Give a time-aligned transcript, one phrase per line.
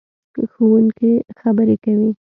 [0.51, 2.09] ښوونکې خبرې کوي.